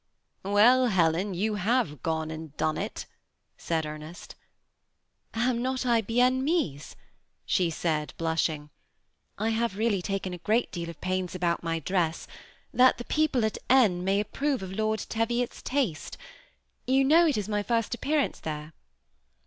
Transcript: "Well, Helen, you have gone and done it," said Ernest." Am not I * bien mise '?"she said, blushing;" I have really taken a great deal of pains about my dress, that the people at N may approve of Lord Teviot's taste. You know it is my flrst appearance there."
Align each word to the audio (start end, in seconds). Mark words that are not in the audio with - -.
"Well, 0.41 0.87
Helen, 0.87 1.35
you 1.35 1.57
have 1.61 2.01
gone 2.01 2.31
and 2.31 2.57
done 2.57 2.75
it," 2.75 3.05
said 3.55 3.85
Ernest." 3.85 4.33
Am 5.35 5.61
not 5.61 5.85
I 5.85 6.01
* 6.01 6.01
bien 6.01 6.43
mise 6.43 6.95
'?"she 7.45 7.69
said, 7.69 8.15
blushing;" 8.17 8.71
I 9.37 9.49
have 9.49 9.77
really 9.77 10.01
taken 10.01 10.33
a 10.33 10.39
great 10.39 10.71
deal 10.71 10.89
of 10.89 10.99
pains 11.01 11.35
about 11.35 11.61
my 11.61 11.77
dress, 11.77 12.25
that 12.73 12.97
the 12.97 13.05
people 13.05 13.45
at 13.45 13.59
N 13.69 14.03
may 14.03 14.19
approve 14.19 14.63
of 14.63 14.73
Lord 14.73 15.05
Teviot's 15.07 15.61
taste. 15.61 16.17
You 16.87 17.03
know 17.03 17.27
it 17.27 17.37
is 17.37 17.47
my 17.47 17.61
flrst 17.61 17.93
appearance 17.93 18.39
there." 18.39 18.73